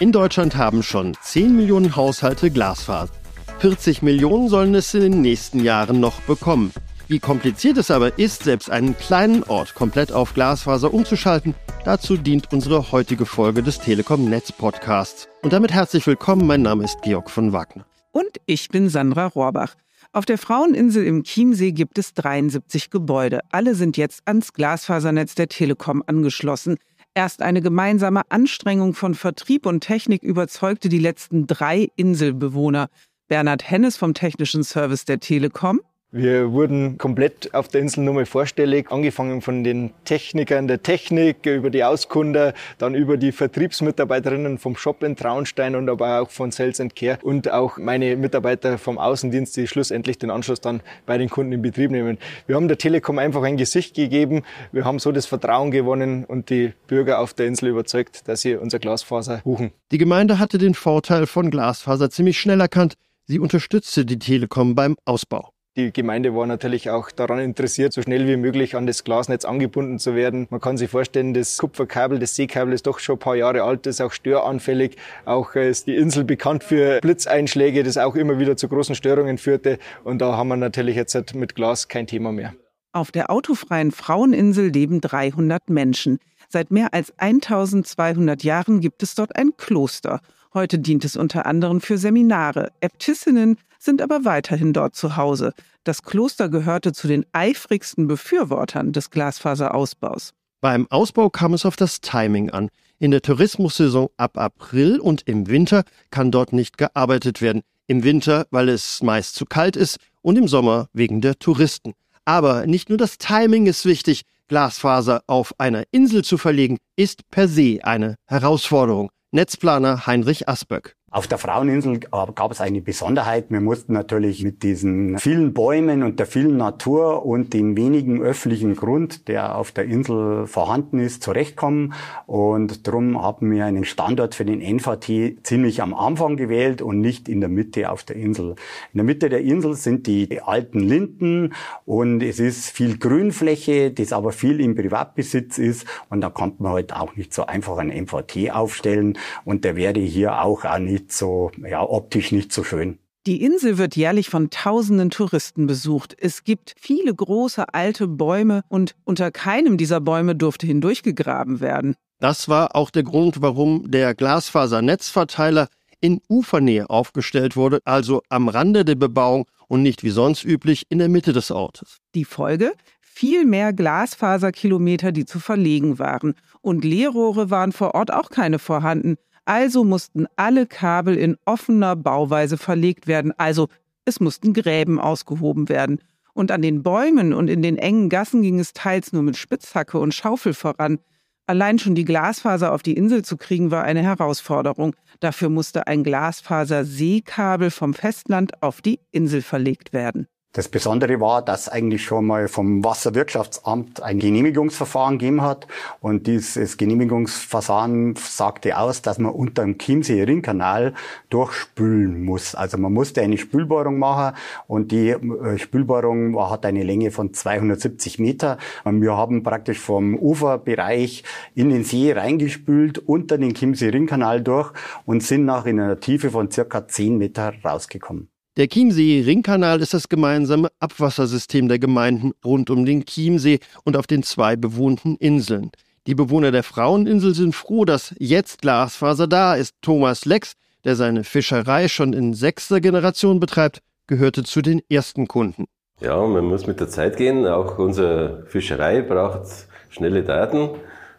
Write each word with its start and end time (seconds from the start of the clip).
In 0.00 0.12
Deutschland 0.12 0.54
haben 0.54 0.84
schon 0.84 1.16
10 1.20 1.56
Millionen 1.56 1.96
Haushalte 1.96 2.52
Glasfaser. 2.52 3.12
40 3.58 4.00
Millionen 4.00 4.48
sollen 4.48 4.76
es 4.76 4.94
in 4.94 5.00
den 5.00 5.22
nächsten 5.22 5.58
Jahren 5.64 5.98
noch 5.98 6.20
bekommen. 6.20 6.72
Wie 7.08 7.18
kompliziert 7.18 7.78
es 7.78 7.90
aber 7.90 8.16
ist, 8.16 8.44
selbst 8.44 8.70
einen 8.70 8.96
kleinen 8.96 9.42
Ort 9.42 9.74
komplett 9.74 10.12
auf 10.12 10.34
Glasfaser 10.34 10.94
umzuschalten, 10.94 11.56
dazu 11.84 12.16
dient 12.16 12.52
unsere 12.52 12.92
heutige 12.92 13.26
Folge 13.26 13.64
des 13.64 13.80
Telekom 13.80 14.30
Netz 14.30 14.52
Podcasts. 14.52 15.26
Und 15.42 15.52
damit 15.52 15.72
herzlich 15.72 16.06
willkommen, 16.06 16.46
mein 16.46 16.62
Name 16.62 16.84
ist 16.84 17.02
Georg 17.02 17.28
von 17.28 17.52
Wagner. 17.52 17.84
Und 18.12 18.40
ich 18.46 18.68
bin 18.68 18.88
Sandra 18.90 19.26
Rohrbach. 19.26 19.74
Auf 20.12 20.26
der 20.26 20.38
Fraueninsel 20.38 21.04
im 21.04 21.24
Chiemsee 21.24 21.72
gibt 21.72 21.98
es 21.98 22.14
73 22.14 22.90
Gebäude. 22.90 23.40
Alle 23.50 23.74
sind 23.74 23.96
jetzt 23.96 24.22
ans 24.26 24.52
Glasfasernetz 24.52 25.34
der 25.34 25.48
Telekom 25.48 26.04
angeschlossen. 26.06 26.76
Erst 27.18 27.42
eine 27.42 27.60
gemeinsame 27.60 28.22
Anstrengung 28.28 28.94
von 28.94 29.16
Vertrieb 29.16 29.66
und 29.66 29.80
Technik 29.80 30.22
überzeugte 30.22 30.88
die 30.88 31.00
letzten 31.00 31.48
drei 31.48 31.88
Inselbewohner. 31.96 32.90
Bernhard 33.26 33.68
Hennes 33.68 33.96
vom 33.96 34.14
Technischen 34.14 34.62
Service 34.62 35.04
der 35.04 35.18
Telekom. 35.18 35.80
Wir 36.10 36.52
wurden 36.52 36.96
komplett 36.96 37.52
auf 37.52 37.68
der 37.68 37.82
Insel 37.82 38.02
nochmal 38.02 38.24
vorstellig, 38.24 38.90
angefangen 38.90 39.42
von 39.42 39.62
den 39.62 39.90
Technikern 40.06 40.66
der 40.66 40.82
Technik, 40.82 41.44
über 41.44 41.68
die 41.68 41.84
Auskunder, 41.84 42.54
dann 42.78 42.94
über 42.94 43.18
die 43.18 43.30
Vertriebsmitarbeiterinnen 43.30 44.56
vom 44.56 44.74
Shop 44.74 45.02
in 45.02 45.16
Traunstein 45.16 45.76
und 45.76 45.90
aber 45.90 46.22
auch 46.22 46.30
von 46.30 46.50
Sales 46.50 46.82
Care 46.96 47.18
und 47.22 47.50
auch 47.50 47.76
meine 47.76 48.16
Mitarbeiter 48.16 48.78
vom 48.78 48.96
Außendienst, 48.96 49.54
die 49.58 49.66
schlussendlich 49.66 50.16
den 50.16 50.30
Anschluss 50.30 50.62
dann 50.62 50.80
bei 51.04 51.18
den 51.18 51.28
Kunden 51.28 51.52
in 51.52 51.60
Betrieb 51.60 51.90
nehmen. 51.90 52.16
Wir 52.46 52.56
haben 52.56 52.68
der 52.68 52.78
Telekom 52.78 53.18
einfach 53.18 53.42
ein 53.42 53.58
Gesicht 53.58 53.94
gegeben, 53.94 54.44
wir 54.72 54.86
haben 54.86 55.00
so 55.00 55.12
das 55.12 55.26
Vertrauen 55.26 55.70
gewonnen 55.70 56.24
und 56.24 56.48
die 56.48 56.72
Bürger 56.86 57.18
auf 57.18 57.34
der 57.34 57.48
Insel 57.48 57.68
überzeugt, 57.68 58.26
dass 58.28 58.40
sie 58.40 58.54
unser 58.54 58.78
Glasfaser 58.78 59.42
buchen. 59.44 59.72
Die 59.92 59.98
Gemeinde 59.98 60.38
hatte 60.38 60.56
den 60.56 60.72
Vorteil 60.72 61.26
von 61.26 61.50
Glasfaser 61.50 62.08
ziemlich 62.08 62.40
schnell 62.40 62.62
erkannt. 62.62 62.94
Sie 63.26 63.38
unterstützte 63.38 64.06
die 64.06 64.18
Telekom 64.18 64.74
beim 64.74 64.96
Ausbau. 65.04 65.50
Die 65.78 65.92
Gemeinde 65.92 66.34
war 66.34 66.44
natürlich 66.44 66.90
auch 66.90 67.12
daran 67.12 67.38
interessiert, 67.38 67.92
so 67.92 68.02
schnell 68.02 68.26
wie 68.26 68.36
möglich 68.36 68.74
an 68.74 68.88
das 68.88 69.04
Glasnetz 69.04 69.44
angebunden 69.44 70.00
zu 70.00 70.16
werden. 70.16 70.48
Man 70.50 70.60
kann 70.60 70.76
sich 70.76 70.90
vorstellen, 70.90 71.34
das 71.34 71.56
Kupferkabel, 71.56 72.18
das 72.18 72.34
Seekabel 72.34 72.72
ist 72.74 72.88
doch 72.88 72.98
schon 72.98 73.14
ein 73.14 73.20
paar 73.20 73.36
Jahre 73.36 73.62
alt, 73.62 73.86
ist 73.86 74.00
auch 74.00 74.10
störanfällig. 74.10 74.96
Auch 75.24 75.54
äh, 75.54 75.70
ist 75.70 75.86
die 75.86 75.94
Insel 75.94 76.24
bekannt 76.24 76.64
für 76.64 76.98
Blitzeinschläge, 77.00 77.84
das 77.84 77.96
auch 77.96 78.16
immer 78.16 78.40
wieder 78.40 78.56
zu 78.56 78.66
großen 78.66 78.96
Störungen 78.96 79.38
führte. 79.38 79.78
Und 80.02 80.18
da 80.18 80.36
haben 80.36 80.48
wir 80.48 80.56
natürlich 80.56 80.96
jetzt 80.96 81.14
halt 81.14 81.36
mit 81.36 81.54
Glas 81.54 81.86
kein 81.86 82.08
Thema 82.08 82.32
mehr. 82.32 82.54
Auf 82.90 83.12
der 83.12 83.30
autofreien 83.30 83.92
Fraueninsel 83.92 84.70
leben 84.70 85.00
300 85.00 85.70
Menschen. 85.70 86.18
Seit 86.48 86.72
mehr 86.72 86.92
als 86.92 87.12
1200 87.18 88.42
Jahren 88.42 88.80
gibt 88.80 89.04
es 89.04 89.14
dort 89.14 89.36
ein 89.36 89.56
Kloster. 89.56 90.22
Heute 90.54 90.78
dient 90.78 91.04
es 91.04 91.16
unter 91.16 91.46
anderem 91.46 91.80
für 91.80 91.98
Seminare. 91.98 92.70
Äbtissinnen 92.80 93.58
sind 93.78 94.02
aber 94.02 94.24
weiterhin 94.24 94.72
dort 94.72 94.96
zu 94.96 95.16
Hause. 95.16 95.52
Das 95.84 96.02
Kloster 96.02 96.48
gehörte 96.48 96.92
zu 96.92 97.06
den 97.06 97.26
eifrigsten 97.32 98.08
Befürwortern 98.08 98.92
des 98.92 99.10
Glasfaserausbaus. 99.10 100.32
Beim 100.60 100.86
Ausbau 100.90 101.30
kam 101.30 101.54
es 101.54 101.64
auf 101.64 101.76
das 101.76 102.00
Timing 102.00 102.50
an. 102.50 102.68
In 102.98 103.12
der 103.12 103.22
Tourismussaison 103.22 104.08
ab 104.16 104.36
April 104.38 104.98
und 104.98 105.22
im 105.26 105.46
Winter 105.46 105.84
kann 106.10 106.32
dort 106.32 106.52
nicht 106.52 106.78
gearbeitet 106.78 107.40
werden. 107.40 107.62
Im 107.86 108.02
Winter, 108.02 108.46
weil 108.50 108.68
es 108.68 109.02
meist 109.02 109.36
zu 109.36 109.46
kalt 109.46 109.76
ist 109.76 109.98
und 110.20 110.36
im 110.36 110.48
Sommer 110.48 110.88
wegen 110.92 111.20
der 111.20 111.38
Touristen. 111.38 111.92
Aber 112.24 112.66
nicht 112.66 112.88
nur 112.88 112.98
das 112.98 113.18
Timing 113.18 113.66
ist 113.66 113.84
wichtig. 113.84 114.22
Glasfaser 114.48 115.22
auf 115.26 115.54
einer 115.58 115.84
Insel 115.92 116.24
zu 116.24 116.38
verlegen, 116.38 116.78
ist 116.96 117.28
per 117.30 117.48
se 117.48 117.80
eine 117.82 118.16
Herausforderung. 118.26 119.10
Netzplaner 119.30 120.06
Heinrich 120.06 120.48
Asböck. 120.48 120.97
Auf 121.10 121.26
der 121.26 121.38
Fraueninsel 121.38 122.00
gab 122.00 122.52
es 122.52 122.60
eine 122.60 122.82
Besonderheit. 122.82 123.46
Wir 123.48 123.62
mussten 123.62 123.94
natürlich 123.94 124.44
mit 124.44 124.62
diesen 124.62 125.18
vielen 125.18 125.54
Bäumen 125.54 126.02
und 126.02 126.18
der 126.18 126.26
vielen 126.26 126.58
Natur 126.58 127.24
und 127.24 127.54
dem 127.54 127.78
wenigen 127.78 128.20
öffentlichen 128.20 128.76
Grund, 128.76 129.26
der 129.26 129.56
auf 129.56 129.72
der 129.72 129.86
Insel 129.86 130.46
vorhanden 130.46 130.98
ist, 130.98 131.22
zurechtkommen. 131.22 131.94
Und 132.26 132.86
darum 132.86 133.22
haben 133.22 133.50
wir 133.50 133.64
einen 133.64 133.86
Standort 133.86 134.34
für 134.34 134.44
den 134.44 134.60
NVT 134.60 135.46
ziemlich 135.46 135.80
am 135.80 135.94
Anfang 135.94 136.36
gewählt 136.36 136.82
und 136.82 137.00
nicht 137.00 137.30
in 137.30 137.40
der 137.40 137.48
Mitte 137.48 137.90
auf 137.90 138.02
der 138.02 138.16
Insel. 138.16 138.56
In 138.92 138.98
der 138.98 139.04
Mitte 139.04 139.30
der 139.30 139.40
Insel 139.40 139.76
sind 139.76 140.06
die 140.06 140.42
alten 140.42 140.80
Linden 140.80 141.54
und 141.86 142.22
es 142.22 142.38
ist 142.38 142.68
viel 142.68 142.98
Grünfläche, 142.98 143.92
das 143.92 144.12
aber 144.12 144.32
viel 144.32 144.60
im 144.60 144.74
Privatbesitz 144.74 145.56
ist. 145.56 145.86
Und 146.10 146.20
da 146.20 146.28
konnte 146.28 146.62
man 146.62 146.72
halt 146.72 146.92
auch 146.92 147.16
nicht 147.16 147.32
so 147.32 147.46
einfach 147.46 147.78
einen 147.78 147.98
MVT 148.02 148.50
aufstellen. 148.50 149.16
Und 149.46 149.64
der 149.64 149.74
wäre 149.74 150.00
hier 150.00 150.42
auch, 150.42 150.64
nicht 150.78 150.97
nicht 150.98 151.12
so, 151.12 151.50
ja, 151.68 151.82
optisch 151.82 152.32
nicht 152.32 152.52
so 152.52 152.64
schön. 152.64 152.98
Die 153.26 153.42
Insel 153.42 153.78
wird 153.78 153.96
jährlich 153.96 154.30
von 154.30 154.48
tausenden 154.50 155.10
Touristen 155.10 155.66
besucht. 155.66 156.16
Es 156.18 156.44
gibt 156.44 156.74
viele 156.80 157.14
große 157.14 157.74
alte 157.74 158.08
Bäume 158.08 158.62
und 158.68 158.94
unter 159.04 159.30
keinem 159.30 159.76
dieser 159.76 160.00
Bäume 160.00 160.34
durfte 160.34 160.66
hindurchgegraben 160.66 161.60
werden. 161.60 161.94
Das 162.20 162.48
war 162.48 162.74
auch 162.74 162.90
der 162.90 163.02
Grund, 163.02 163.42
warum 163.42 163.90
der 163.90 164.14
Glasfasernetzverteiler 164.14 165.68
in 166.00 166.20
Ufernähe 166.28 166.88
aufgestellt 166.88 167.56
wurde, 167.56 167.80
also 167.84 168.22
am 168.28 168.48
Rande 168.48 168.84
der 168.84 168.94
Bebauung 168.94 169.46
und 169.66 169.82
nicht 169.82 170.02
wie 170.04 170.10
sonst 170.10 170.44
üblich 170.44 170.86
in 170.88 170.98
der 170.98 171.08
Mitte 171.08 171.32
des 171.32 171.50
Ortes. 171.50 171.98
Die 172.14 172.24
Folge? 172.24 172.72
Viel 173.00 173.44
mehr 173.44 173.72
Glasfaserkilometer, 173.72 175.10
die 175.10 175.26
zu 175.26 175.40
verlegen 175.40 175.98
waren. 175.98 176.34
Und 176.60 176.84
Leerrohre 176.84 177.50
waren 177.50 177.72
vor 177.72 177.94
Ort 177.94 178.12
auch 178.12 178.30
keine 178.30 178.60
vorhanden. 178.60 179.16
Also 179.48 179.82
mussten 179.82 180.26
alle 180.36 180.66
Kabel 180.66 181.16
in 181.16 181.38
offener 181.46 181.96
Bauweise 181.96 182.58
verlegt 182.58 183.06
werden, 183.06 183.32
also 183.38 183.68
es 184.04 184.20
mussten 184.20 184.52
Gräben 184.52 185.00
ausgehoben 185.00 185.70
werden. 185.70 186.02
Und 186.34 186.50
an 186.50 186.60
den 186.60 186.82
Bäumen 186.82 187.32
und 187.32 187.48
in 187.48 187.62
den 187.62 187.78
engen 187.78 188.10
Gassen 188.10 188.42
ging 188.42 188.60
es 188.60 188.74
teils 188.74 189.14
nur 189.14 189.22
mit 189.22 189.38
Spitzhacke 189.38 189.98
und 189.98 190.12
Schaufel 190.12 190.52
voran. 190.52 190.98
Allein 191.46 191.78
schon 191.78 191.94
die 191.94 192.04
Glasfaser 192.04 192.74
auf 192.74 192.82
die 192.82 192.92
Insel 192.92 193.24
zu 193.24 193.38
kriegen, 193.38 193.70
war 193.70 193.84
eine 193.84 194.02
Herausforderung. 194.02 194.94
Dafür 195.20 195.48
musste 195.48 195.86
ein 195.86 196.04
Glasfaser-Seekabel 196.04 197.70
vom 197.70 197.94
Festland 197.94 198.62
auf 198.62 198.82
die 198.82 199.00
Insel 199.12 199.40
verlegt 199.40 199.94
werden. 199.94 200.26
Das 200.54 200.70
Besondere 200.70 201.20
war, 201.20 201.42
dass 201.42 201.68
eigentlich 201.68 202.04
schon 202.04 202.26
mal 202.26 202.48
vom 202.48 202.82
Wasserwirtschaftsamt 202.82 204.02
ein 204.02 204.18
Genehmigungsverfahren 204.18 205.18
gegeben 205.18 205.42
hat. 205.42 205.66
Und 206.00 206.26
dieses 206.26 206.78
Genehmigungsverfahren 206.78 208.16
sagte 208.16 208.78
aus, 208.78 209.02
dass 209.02 209.18
man 209.18 209.32
unter 209.32 209.62
dem 209.62 209.76
Chiemsee-Ringkanal 209.76 210.94
durchspülen 211.28 212.24
muss. 212.24 212.54
Also 212.54 212.78
man 212.78 212.94
musste 212.94 213.20
eine 213.20 213.36
Spülbohrung 213.36 213.98
machen 213.98 214.36
und 214.66 214.90
die 214.90 215.10
äh, 215.10 215.58
Spülbohrung 215.58 216.40
hat 216.50 216.64
eine 216.64 216.82
Länge 216.82 217.10
von 217.10 217.34
270 217.34 218.18
Meter. 218.18 218.56
Und 218.84 219.02
wir 219.02 219.14
haben 219.18 219.42
praktisch 219.42 219.78
vom 219.78 220.16
Uferbereich 220.16 221.24
in 221.54 221.68
den 221.68 221.84
See 221.84 222.10
reingespült, 222.10 222.98
unter 223.06 223.36
den 223.36 223.52
Chiemsee-Ringkanal 223.52 224.40
durch 224.40 224.72
und 225.04 225.22
sind 225.22 225.44
nach 225.44 225.66
in 225.66 225.78
einer 225.78 226.00
Tiefe 226.00 226.30
von 226.30 226.50
circa 226.50 226.88
10 226.88 227.18
Meter 227.18 227.52
rausgekommen. 227.62 228.30
Der 228.58 228.66
Chiemsee-Ringkanal 228.66 229.80
ist 229.80 229.94
das 229.94 230.08
gemeinsame 230.08 230.66
Abwassersystem 230.80 231.68
der 231.68 231.78
Gemeinden 231.78 232.32
rund 232.44 232.70
um 232.70 232.84
den 232.84 233.06
Chiemsee 233.06 233.60
und 233.84 233.96
auf 233.96 234.08
den 234.08 234.24
zwei 234.24 234.56
bewohnten 234.56 235.14
Inseln. 235.14 235.70
Die 236.08 236.16
Bewohner 236.16 236.50
der 236.50 236.64
Fraueninsel 236.64 237.36
sind 237.36 237.54
froh, 237.54 237.84
dass 237.84 238.16
jetzt 238.18 238.60
Glasfaser 238.60 239.28
da 239.28 239.54
ist. 239.54 239.76
Thomas 239.80 240.24
Lex, 240.24 240.54
der 240.84 240.96
seine 240.96 241.22
Fischerei 241.22 241.86
schon 241.86 242.12
in 242.12 242.34
sechster 242.34 242.80
Generation 242.80 243.38
betreibt, 243.38 243.78
gehörte 244.08 244.42
zu 244.42 244.60
den 244.60 244.82
ersten 244.90 245.28
Kunden. 245.28 245.66
Ja, 246.00 246.20
man 246.26 246.44
muss 246.44 246.66
mit 246.66 246.80
der 246.80 246.88
Zeit 246.88 247.16
gehen. 247.16 247.46
Auch 247.46 247.78
unsere 247.78 248.44
Fischerei 248.46 249.02
braucht 249.02 249.42
schnelle 249.88 250.24
Daten. 250.24 250.70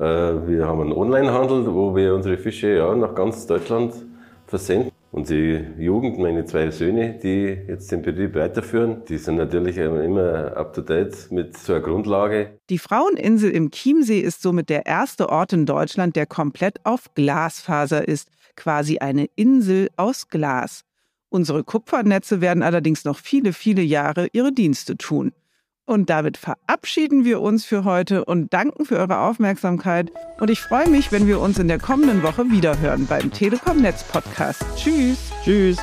Äh, 0.00 0.02
wir 0.02 0.66
haben 0.66 0.80
einen 0.80 0.92
Onlinehandel, 0.92 1.72
wo 1.72 1.94
wir 1.94 2.12
unsere 2.12 2.38
Fische 2.38 2.74
ja 2.74 2.92
nach 2.96 3.14
ganz 3.14 3.46
Deutschland 3.46 3.94
versenden. 4.48 4.90
Und 5.12 5.28
die 5.28 5.64
Jugend, 5.76 6.18
meine 6.18 6.44
zwei 6.44 6.70
Söhne, 6.70 7.18
die 7.20 7.58
jetzt 7.66 7.90
den 7.90 8.02
Betrieb 8.02 8.34
weiterführen, 8.36 9.02
die 9.08 9.18
sind 9.18 9.36
natürlich 9.36 9.76
immer 9.76 10.56
up 10.56 10.72
to 10.72 10.82
date 10.82 11.30
mit 11.32 11.56
so 11.56 11.74
einer 11.74 11.82
Grundlage. 11.82 12.60
Die 12.70 12.78
Fraueninsel 12.78 13.50
im 13.50 13.72
Chiemsee 13.72 14.20
ist 14.20 14.40
somit 14.40 14.68
der 14.68 14.86
erste 14.86 15.28
Ort 15.28 15.52
in 15.52 15.66
Deutschland, 15.66 16.14
der 16.14 16.26
komplett 16.26 16.84
auf 16.84 17.12
Glasfaser 17.14 18.06
ist, 18.06 18.30
quasi 18.54 18.98
eine 18.98 19.28
Insel 19.34 19.88
aus 19.96 20.28
Glas. 20.28 20.84
Unsere 21.28 21.64
Kupfernetze 21.64 22.40
werden 22.40 22.62
allerdings 22.62 23.04
noch 23.04 23.18
viele, 23.18 23.52
viele 23.52 23.82
Jahre 23.82 24.28
ihre 24.32 24.52
Dienste 24.52 24.96
tun. 24.96 25.32
Und 25.90 26.08
damit 26.08 26.36
verabschieden 26.36 27.24
wir 27.24 27.40
uns 27.40 27.64
für 27.64 27.82
heute 27.82 28.24
und 28.24 28.52
danken 28.52 28.84
für 28.84 28.96
eure 28.96 29.18
Aufmerksamkeit. 29.18 30.12
Und 30.38 30.48
ich 30.48 30.60
freue 30.60 30.88
mich, 30.88 31.10
wenn 31.10 31.26
wir 31.26 31.40
uns 31.40 31.58
in 31.58 31.66
der 31.66 31.80
kommenden 31.80 32.22
Woche 32.22 32.48
wiederhören 32.48 33.08
beim 33.08 33.32
Telekom 33.32 33.78
Netz 33.78 34.04
Podcast. 34.04 34.64
Tschüss. 34.76 35.18
Tschüss. 35.42 35.78